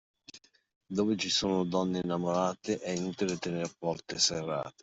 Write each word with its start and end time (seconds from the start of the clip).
Dove 0.95 1.15
ci 1.15 1.29
son 1.29 1.69
donne 1.69 1.99
innamorate 1.99 2.79
è 2.79 2.89
inutile 2.89 3.37
tener 3.37 3.71
porte 3.77 4.17
serrate. 4.17 4.79